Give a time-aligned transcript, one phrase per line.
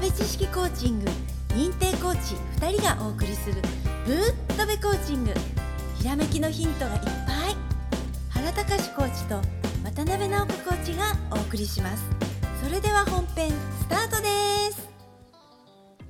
[0.00, 1.10] 部知識コーチング
[1.50, 2.34] 認定コーチ
[2.64, 3.60] 2人がお送りする
[4.06, 5.34] ぶっとべコーチング。
[5.98, 7.08] ひらめきのヒントがいっぱ
[7.50, 7.56] い。
[8.30, 9.34] 原隆コーチと
[9.84, 12.02] 渡辺直子コーチがお送りします。
[12.64, 14.88] それでは本編スタートです。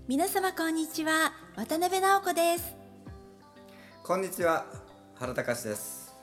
[0.06, 2.76] 皆様こんにちは渡辺直子です。
[4.04, 4.66] こんにちは
[5.16, 6.14] 原隆です。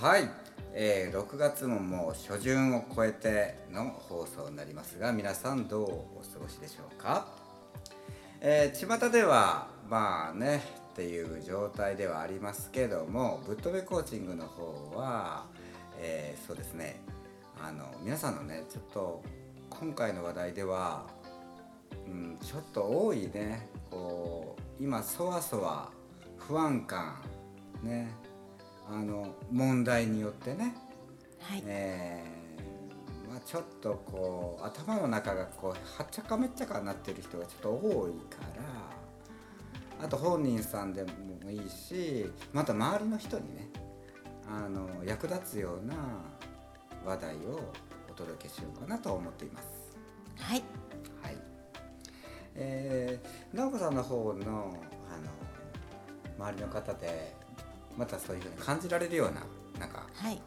[0.00, 0.28] はい、
[0.74, 7.26] えー、6月ももう初旬を超えての放送になりますが皆さんどうお過ごしでしょうか、
[8.40, 15.46] えー、巷ではまあねっていう状態ではありますけどもぶっ飛べコーチングの方は、
[15.98, 17.00] えー、そうですね
[17.60, 19.22] あの皆さんのねちょっと
[19.70, 21.06] 今回の話題では、
[22.06, 25.90] うん、ちょっと多いねこう今そわそわ
[26.36, 27.20] 不安感
[27.82, 28.10] ね
[28.90, 30.74] あの問題によってね、
[31.40, 31.62] はい。
[31.66, 32.38] えー
[33.28, 38.38] まあ、ちょっとこう頭の中がこうはっちゃかめっちゃかになってる人がちょっと多いか
[40.00, 43.68] らあと本人さんでもいいしまた周りの人にね
[44.46, 45.94] あの役立つような
[47.04, 47.60] 話題を
[48.10, 49.68] お届けしようかなと思っています。
[50.38, 50.62] はい。
[51.22, 51.36] はい。
[52.54, 54.74] えー、直子さんの方の
[55.10, 55.18] あ
[56.40, 57.34] の周りの方で
[57.98, 59.42] またそういうふうに感じられるような
[59.80, 60.40] なんかはい。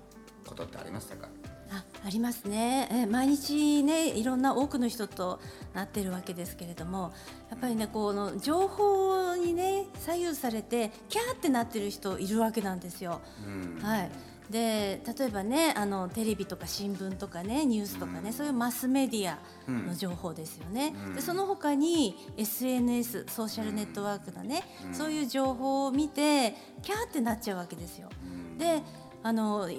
[0.48, 1.28] ことってありましたか？
[1.74, 2.90] あありますね。
[2.92, 5.40] え毎日ねいろんな多くの人と
[5.74, 7.14] なってるわけですけれども
[7.50, 13.22] やっぱりねこの情報にね左右されてキャーってなってる人いるわけなんですよ。
[13.46, 13.82] うん。
[13.82, 14.12] はい
[14.52, 18.34] で例えばねあのテレビとか新聞とかねニュースとかね、うん。
[18.34, 21.16] そういうマスメディアの情報ですよね、うん。
[21.16, 24.94] でその他に SNS ソーシャルネットワークのね、うん。
[24.94, 28.10] そういう情報を見てキャーってなっちゃうわけですよ。
[28.24, 28.58] うん。
[28.58, 28.84] で
[29.24, 29.70] あの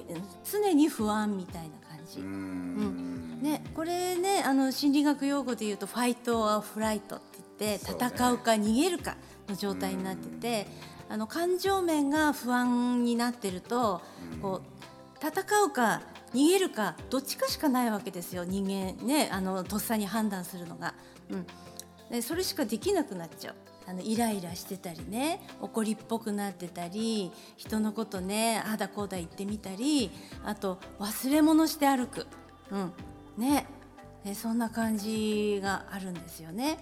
[0.50, 2.20] 常に不安みたいな感じ。
[2.20, 3.42] うん。
[3.42, 7.24] ね、これねあの心理学用語で言うとファイト・ア・フライトって
[7.58, 7.96] 言ってね。
[8.00, 9.16] 戦うか逃げるか
[9.48, 10.66] の状態になってて、
[11.12, 14.00] あの感情面が不安になってると、
[14.40, 16.00] こう戦うか
[16.32, 20.94] 逃げるかどっちかしかないわけですよ人間ねあのとっさに判断するのが。
[21.28, 21.46] うん。
[22.10, 23.54] でそれしかできなくなっちゃう。
[23.86, 30.10] あのイライラしてたりね怒りっぽくなってたり人のことねああだこうだ言ってみたり
[30.44, 32.26] あと忘れ物して歩く、
[32.70, 32.92] うん。
[33.36, 33.66] ね。
[34.24, 36.78] ねそんな感じがあるんですよね。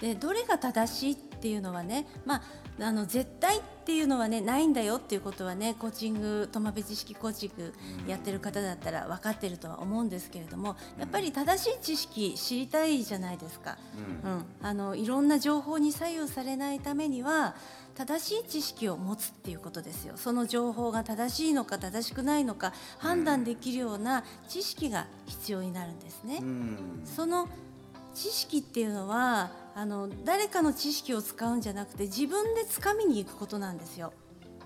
[0.00, 2.42] でどれが正しいっていうのはね、まあ、
[2.80, 7.74] あの絶対っていうのはねないんだよっていうことはねコーチングトマベ知識コーチング
[8.06, 13.76] やってる方だったら分かってるとは思うんですけれどもやっぱり正しい知識知りたいじゃないですか。
[14.24, 17.56] うんうん、あのいろんな情報に左右されないためには
[17.96, 26.38] 正しい知識を持つっていうことですよその情報が正しいのか正しくないのか判断できるような知識が必要になるんですね。
[26.40, 27.48] うんその
[28.14, 34.12] 知識っていうのはあの誰かの知識を使うんじゃなくて自分で掴みに行くことなんですよ。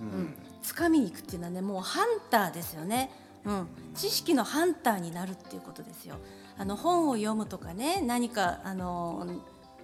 [0.00, 0.10] ううん。
[0.24, 3.10] ん、掴みに行くっていうのはねもうハンターですよね、
[3.44, 6.16] うん、知識のハンターになるっていうことですよ。
[6.58, 9.26] あの本を読むとかね何かあの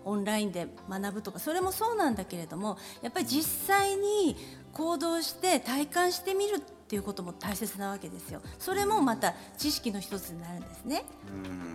[0.04, 4.36] オンラインで学ぶとかそれもそうなんだけれどもやっぱり実際に
[4.72, 11.04] 行動して体感してみるっていうことも大切なわけですよそれもまた知識の一つになるんですね。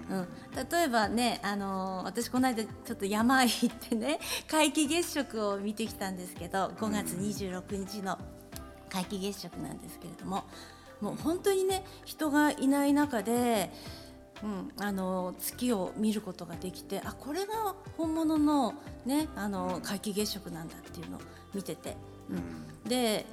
[0.10, 0.28] うんうん、
[0.70, 4.20] 例えばね、あのー私この間ちょっと山へ行ってね
[4.50, 8.18] 皆既月食を見てきたんですけど5月26日の
[8.90, 10.46] 皆既月食なんですけれども
[11.02, 13.72] もう本当にね人がいない中で、
[14.44, 18.74] うん、あの月を見ることができてあこれが本物の,、
[19.06, 21.22] ね、あの皆既月食なんだっていうのを
[21.54, 21.96] 見てて。
[22.30, 23.26] うん、で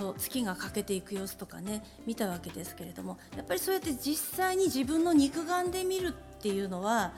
[0.00, 7.12] そう月が欠けていく様子とかね見たわけですけれどもやっぱりそうやって実際に自分の肉眼で見るっていうのは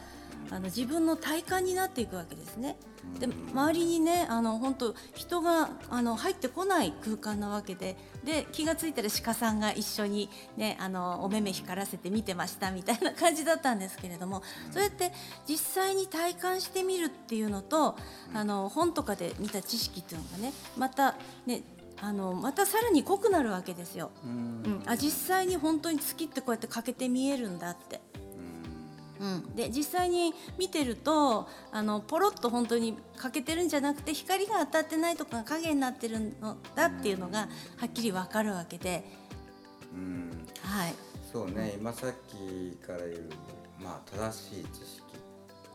[0.51, 2.77] あの自分の体感になっていくわけですね。
[3.21, 15.13] で周りにねあの本当人があの入ってこない空間なわけでで気が付いたら鹿さんが一緒に、ね、あのお目目光らせて見てましたみたいな感じだったんですけれどもそうやって
[15.49, 17.97] 実際に体感してみるっていうのと
[18.33, 21.63] あの本とかで見た知識っていうのがねまたね
[22.03, 24.11] あのまたさらに濃くなるわけですよ。
[24.25, 24.63] うん。
[24.65, 28.01] うん、あ実際に本当に月ってこうやって欠けて見えるんだって。
[29.21, 39.05] うん、で実際に見てるとあのポロッと本当に欠けてるんじゃなくて光が当たってないとこが影になってるのだっていうのがはっきり分かるわけで、
[39.95, 40.49] うん。
[40.61, 40.95] はい。
[41.33, 43.31] そうね今さっきから言う
[43.81, 45.03] まあ正しい知識。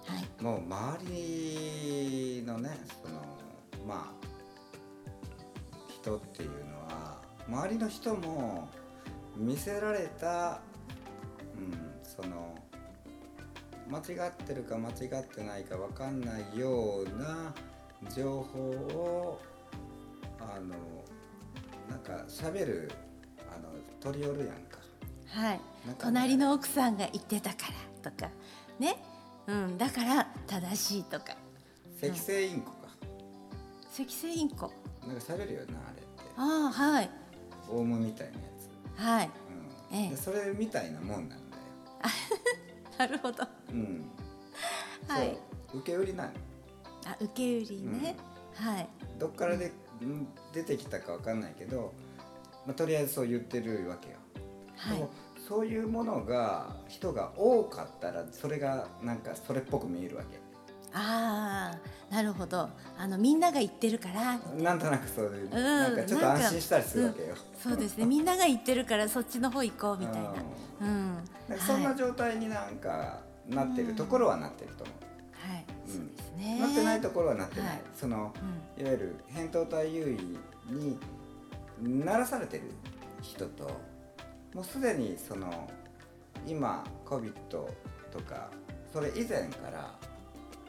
[0.07, 0.43] はい。
[0.43, 3.21] もう周りのねその
[3.87, 4.26] まあ
[6.01, 8.67] 人っていうのは周りの人も
[9.35, 10.61] 見せられた、
[11.57, 11.73] うん、
[12.03, 12.55] その
[13.89, 17.53] 間違ってるか間違ってないか分かんないような
[18.13, 19.41] 情報を
[20.39, 20.75] あの
[21.89, 22.91] なんか喋る
[23.49, 23.69] あの
[24.01, 24.77] 取り寄るやんか。
[25.27, 25.59] はい。
[25.99, 27.67] 隣の奥さんが言ってたか
[28.03, 28.29] らとか。
[28.79, 28.97] ね。
[29.47, 29.77] うん。
[29.77, 31.35] だから正しいとか。
[32.01, 32.89] 赤星インコか、
[33.93, 34.71] 赤星インコ
[35.07, 36.31] なんか喋るよなあれって。
[36.35, 37.09] ああはい。
[37.69, 38.39] オウムみたいなや
[38.95, 39.29] つ、はい。
[39.91, 39.97] うん。
[39.97, 40.09] ええ。
[40.09, 41.41] でそれみたいなもんなんだよ、
[42.99, 43.47] なるほど。
[43.71, 44.09] うん。
[45.07, 45.37] はい。
[45.73, 46.31] 受け売りなの
[47.05, 48.15] あ受け売りね、
[48.55, 48.89] はい。
[49.17, 50.27] どっからで、ん？
[50.53, 51.93] 出てきたかわかんないけど、
[52.65, 54.15] まあ、とりあえずそう言ってるわけよ、
[54.75, 54.97] はい。
[54.97, 55.09] でも
[55.47, 60.39] そういうものが人が多かったらそれがなんかそれっぽく見えるわけ
[60.97, 61.71] あ
[62.11, 62.69] あなるほど。
[62.97, 64.39] あのみんなが言ってるから。
[64.61, 65.51] なんとなくそういう、ん。
[65.51, 68.05] なんかちょっと安心したりするわけよ、そうですね。
[68.07, 70.33] みんなが言ってるからそっちの方行こうみたいな。
[70.81, 71.23] うん。
[71.59, 75.65] そんなはい、状態になんかなってるところはなってると思う、はい。
[75.87, 75.93] うん。
[75.93, 76.59] そうですね。
[76.59, 77.81] なってないところはなってない、はい。
[77.93, 78.33] その
[78.77, 78.83] うん。
[78.83, 80.17] いわゆる扁桃体優
[80.69, 80.99] 位に
[82.05, 82.63] ならされてる
[83.21, 83.69] 人と
[84.53, 85.69] もうすでにその
[86.45, 87.69] 今 COVID と
[88.27, 88.49] か
[88.91, 89.93] それ以前から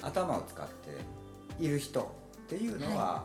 [0.03, 2.15] 頭を使っている人
[2.47, 3.25] っていうのは、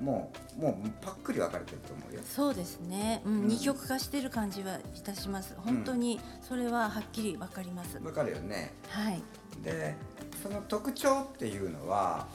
[0.00, 2.20] もうもうパックリ分かれてると思うよ。
[2.24, 3.48] そうですね、うんうん。
[3.48, 5.54] 二極化してる感じはいたします。
[5.56, 8.72] 本当にそれははっきりわかります、分かるよね。
[8.88, 9.22] はい。
[9.62, 9.94] で
[10.42, 12.26] その特徴っていうのは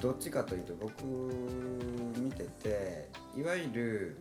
[0.00, 1.02] どっちかというと僕
[2.18, 4.18] 見てていわゆる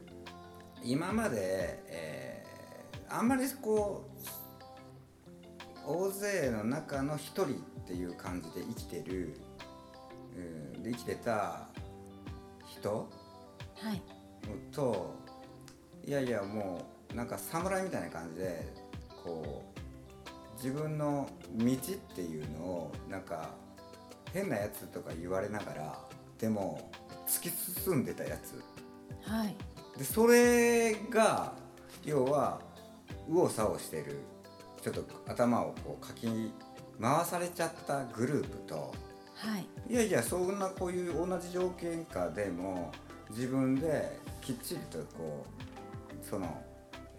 [0.84, 2.36] 今まで、えー
[3.08, 4.20] あんまりこう
[5.88, 7.48] 大勢の中の一人っ
[7.88, 9.38] ていう感じで生きてる、
[10.36, 11.68] うんで生きてた
[12.68, 13.10] 人？
[13.76, 14.02] はい。
[14.72, 15.16] と
[16.06, 18.68] いやいやもうなんか侍みたいな感じで
[19.24, 21.28] こう自分の
[21.58, 21.70] 道っ
[22.16, 23.50] ていうのをなんか
[24.34, 26.00] 変なやつとか言われながら
[26.38, 26.92] でも
[27.28, 28.62] 突き進んでたやつ。
[29.30, 29.56] はい。
[29.98, 31.54] でそれが
[32.04, 32.60] 要は
[33.28, 34.20] 右往左往してる
[34.92, 36.28] ちょっと頭をこうかき
[37.02, 38.94] 回されちゃったグループと
[39.36, 39.66] はい。
[39.90, 42.92] いやいやそんなこういう同じ条件下でも
[43.32, 45.46] 自分できっちりとこ
[46.22, 46.64] うその、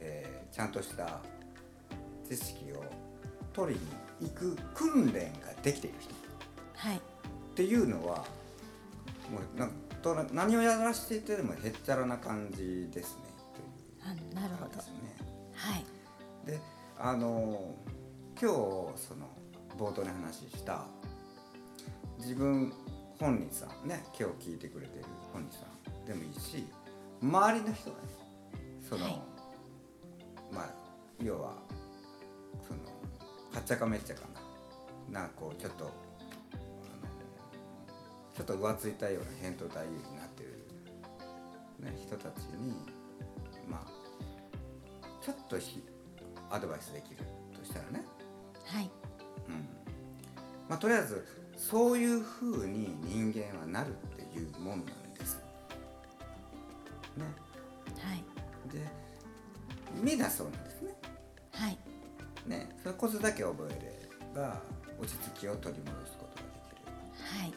[0.00, 1.20] えーちゃんとした
[2.26, 2.82] 知識を
[3.52, 3.80] 取り
[4.20, 6.16] に行く訓練ができている人っ
[6.76, 7.00] はい。
[7.54, 8.18] ていうのは
[9.30, 13.22] もうなんとな何をやらせていてもへっちゃらな感じですね。
[14.00, 15.16] という感じですね。
[15.54, 15.84] はい。
[16.46, 16.60] で
[16.98, 17.74] あの
[18.40, 18.56] 今日
[18.96, 19.28] その
[19.78, 20.86] 冒頭に話した
[22.18, 22.72] 自分
[23.18, 26.66] 本人さんね今日聞いてくれてる本人さんでもいいし
[27.22, 28.02] 周りの人がね
[28.88, 29.14] その、はい。
[30.52, 30.70] まあ
[31.22, 31.54] 要は
[32.66, 32.80] その
[33.52, 34.22] はっちゃかめっちゃか
[35.12, 35.90] ななんかこうちょっと
[38.34, 40.68] ちょっと浮ついたような扁桃体優位になってる、
[41.80, 42.74] ね、人たちに
[43.68, 45.82] まあちょっとひ
[46.50, 47.16] アドバイスできる
[47.56, 48.04] としたらね、
[48.64, 48.90] はい。
[49.48, 49.68] うん。
[50.68, 51.26] まあ、とりあえず
[51.56, 55.36] そういうふうに人間はなるっていうもんなんです。
[57.16, 57.24] ね、
[57.98, 58.24] はい。
[58.72, 58.86] で
[60.02, 60.94] みんなそうなんですね。
[61.52, 61.78] はい。
[62.46, 62.68] ね。
[62.82, 64.60] それコツだけ覚えれば
[65.00, 66.92] 落ち着きを取り戻すことができる。
[67.40, 67.54] はい。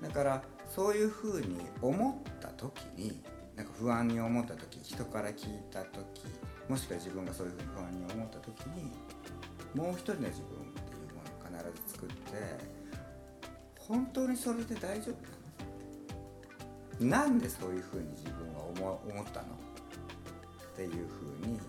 [0.00, 3.22] うん、だからそういうふうに思った時に
[3.56, 6.24] なんか不安に思った時人から聞いた時
[6.68, 8.92] もしくは自分がそういうふうに不安に思った時に
[9.74, 12.14] もう一人の自分っていうものを必ず作って
[13.78, 17.26] 本当にそれで大丈夫なの？
[17.26, 19.48] なんでそういうふうに自分は思思ったの？
[19.48, 21.62] っていうふうに語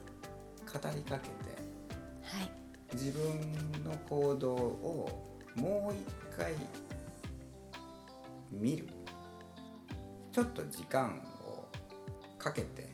[0.96, 1.44] りかけて
[2.24, 2.52] はい。
[2.94, 5.24] 自分の行動を
[5.56, 6.54] もう一回
[8.52, 8.88] 見る。
[10.32, 11.33] ちょっと時間を
[12.44, 12.90] かけて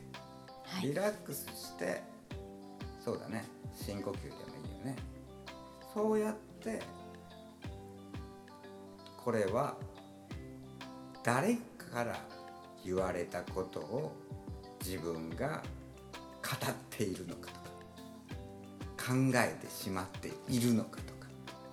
[0.64, 0.88] はい。
[0.88, 2.02] リラックスして、
[3.04, 3.44] そうだね。
[3.74, 4.96] 深呼吸でもいいよね。
[5.92, 6.80] そうやって
[9.24, 9.76] これは
[11.24, 11.56] 誰
[11.92, 12.16] から
[12.84, 14.12] 言われたことを
[14.84, 15.62] 自分が
[16.42, 17.54] 語っているのかと
[19.02, 21.26] か考えてしまっているのかとか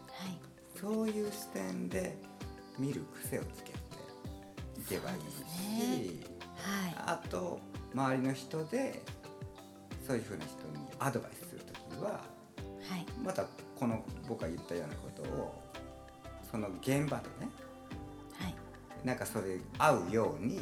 [0.08, 0.40] はい。
[0.80, 2.18] そういう視点で
[2.80, 3.78] 見る癖をつけて
[4.80, 6.37] いけばいいし、はい
[6.98, 7.60] あと
[7.94, 9.02] 周りの人で
[10.06, 13.06] そういうふうな人にアドバイスする時ははい。
[13.24, 13.46] また
[13.76, 15.64] この僕が言ったようなことを
[16.50, 17.50] その現場でね
[18.40, 18.56] はい。
[19.04, 20.60] なんかそれ合うように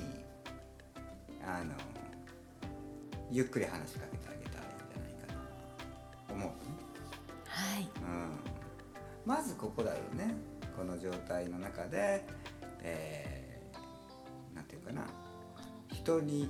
[1.46, 1.74] あの
[3.32, 5.40] ゆっくり話しかけてあげたらいいんじゃないかな
[6.28, 6.54] と思うね。
[7.48, 7.84] はい。
[7.84, 8.40] うん。
[9.26, 10.36] まずここだよね。
[10.76, 12.26] この状態の中で、
[12.82, 15.04] えー、なんていうかな
[16.06, 16.48] 人に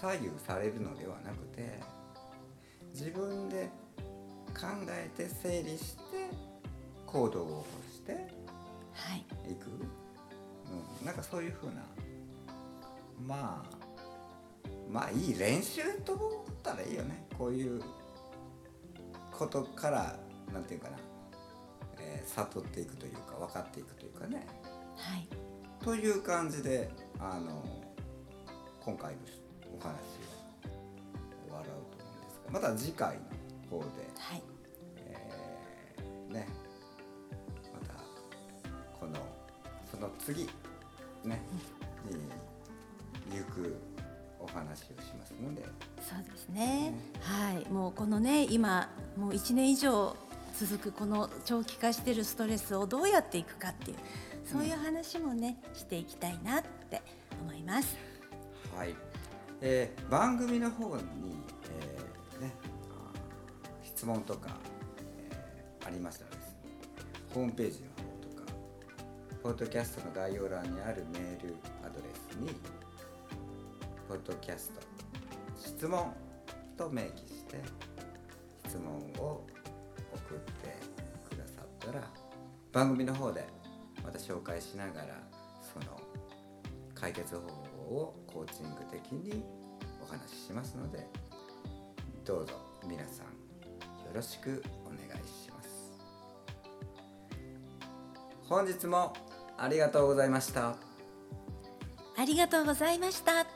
[0.00, 1.80] 左右されるのではなくて
[2.94, 3.68] 自分で
[4.54, 6.02] 考えて整理して
[7.04, 8.12] 行動を起こして
[9.50, 9.66] いく、
[11.00, 11.82] うん、なんかそういうふうな
[13.26, 13.78] まあ
[14.88, 17.26] まあいい練習と思ったらいいよね。
[17.36, 17.82] こういう
[19.36, 20.16] ことから
[20.52, 20.96] なんていうかな、
[21.98, 24.46] えー悟っていくというか分かっていくというかね。
[24.96, 25.28] はい。
[25.84, 27.77] という感じであの
[28.88, 29.18] 今回の
[29.78, 29.98] お話は
[31.46, 33.18] 終わろうと思うんですがまた次回
[33.70, 33.84] の方で、
[34.18, 34.42] はい
[34.96, 36.48] えーね
[37.74, 37.92] また
[38.98, 39.12] この
[39.90, 40.44] その次
[41.22, 41.42] ね
[43.30, 43.76] に行く
[44.40, 45.62] お話をしますので
[46.00, 46.94] そうですね。
[47.20, 50.16] はい、もうこのね、今もう一年以上
[50.58, 53.98] 続くこの長期化しているストレスをどうやっていくかっていう。
[54.50, 57.02] そういう話もね、していきたいなって
[57.42, 58.07] 思います。
[58.78, 58.94] はい、
[59.60, 61.02] えー番組の方に、
[61.68, 62.54] えーね、
[63.82, 64.50] 質問とか、
[64.96, 66.44] えーありましたらです。
[66.44, 66.52] ね
[67.34, 67.96] ホームページの方
[68.36, 68.52] とか
[69.42, 72.50] ポッドキャストの概要欄にあるメールアドレスに
[74.06, 74.80] ポッドキャスト
[75.58, 76.14] 質問
[76.76, 77.56] と明記して
[78.68, 79.44] 質問を
[80.14, 80.76] 送って
[81.34, 82.04] くださったら
[82.72, 83.44] 番組の方で
[84.04, 85.06] また紹介しながら
[85.60, 86.00] その
[86.94, 89.42] 解決方法ををコーチング的に
[90.02, 91.06] お話ししますので
[92.24, 92.52] どうぞ
[92.86, 95.68] 皆さんよろしくお願いします。
[98.48, 99.12] 本日も
[99.58, 100.76] ありがとうございました。
[102.16, 103.46] ありがとうございました。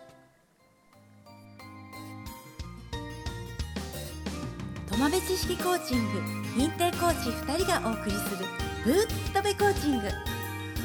[4.91, 6.19] 友部知識コーチング
[6.55, 8.47] 認定コーチ2人がお送りする
[8.85, 10.09] ぶっとべコーチング。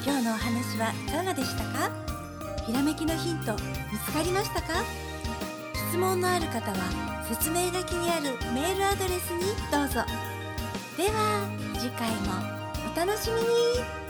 [0.05, 2.06] 今日のお話はいかがでしたか？
[2.67, 4.83] ひらめきのヒント見つかりましたか？
[5.89, 10.01] 質問のある方は説明書きにあるメールアドレスにどうぞ。
[10.97, 11.47] では
[11.79, 12.33] 次回も
[12.91, 14.06] お楽しみに。